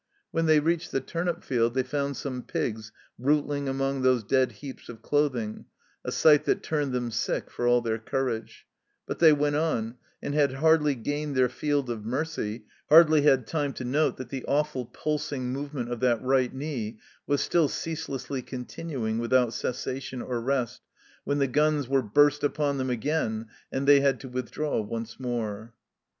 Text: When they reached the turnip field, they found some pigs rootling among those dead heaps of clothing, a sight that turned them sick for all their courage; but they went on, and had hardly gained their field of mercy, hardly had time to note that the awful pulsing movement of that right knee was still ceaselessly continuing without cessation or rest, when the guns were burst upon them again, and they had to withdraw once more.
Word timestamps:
When 0.31 0.47
they 0.47 0.59
reached 0.59 0.89
the 0.91 0.99
turnip 0.99 1.43
field, 1.43 1.75
they 1.75 1.83
found 1.83 2.17
some 2.17 2.41
pigs 2.41 2.91
rootling 3.19 3.69
among 3.69 4.01
those 4.01 4.23
dead 4.23 4.53
heaps 4.53 4.89
of 4.89 5.03
clothing, 5.03 5.65
a 6.03 6.11
sight 6.11 6.45
that 6.45 6.63
turned 6.63 6.91
them 6.91 7.11
sick 7.11 7.51
for 7.51 7.67
all 7.67 7.81
their 7.81 7.99
courage; 7.99 8.65
but 9.05 9.19
they 9.19 9.31
went 9.31 9.57
on, 9.57 9.97
and 10.19 10.33
had 10.33 10.53
hardly 10.53 10.95
gained 10.95 11.35
their 11.35 11.49
field 11.49 11.87
of 11.91 12.03
mercy, 12.03 12.63
hardly 12.89 13.21
had 13.21 13.45
time 13.45 13.73
to 13.73 13.85
note 13.85 14.17
that 14.17 14.29
the 14.29 14.43
awful 14.47 14.87
pulsing 14.87 15.53
movement 15.53 15.91
of 15.91 15.99
that 15.99 16.19
right 16.23 16.51
knee 16.51 16.97
was 17.27 17.41
still 17.41 17.67
ceaselessly 17.67 18.41
continuing 18.41 19.19
without 19.19 19.53
cessation 19.53 20.19
or 20.19 20.41
rest, 20.41 20.81
when 21.25 21.37
the 21.37 21.45
guns 21.45 21.87
were 21.87 22.01
burst 22.01 22.43
upon 22.43 22.79
them 22.79 22.89
again, 22.89 23.45
and 23.71 23.87
they 23.87 23.99
had 23.99 24.19
to 24.19 24.27
withdraw 24.27 24.81
once 24.81 25.19
more. 25.19 25.75